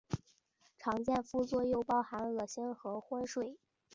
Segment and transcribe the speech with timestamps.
[0.79, 3.59] 常见副作用包含恶心和昏睡。